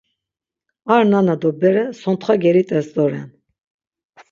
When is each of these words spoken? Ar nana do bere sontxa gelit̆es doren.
Ar 0.95 1.03
nana 1.11 1.35
do 1.41 1.49
bere 1.61 1.83
sontxa 2.01 2.35
gelit̆es 2.43 2.87
doren. 2.95 3.29